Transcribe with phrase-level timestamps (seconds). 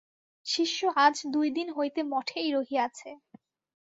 [0.45, 3.09] শিষ্য আজ দুই দিন হইতে মঠেই রহিয়াছে।